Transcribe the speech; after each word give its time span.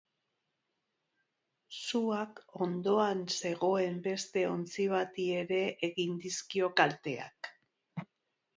Suak 1.81 2.41
ondoan 2.67 3.21
zegoen 3.41 4.01
beste 4.09 4.45
ontzi 4.55 4.89
bati 4.97 5.29
ere 5.45 5.63
egin 5.91 6.19
dizkio 6.27 6.71
kalteak. 6.83 7.55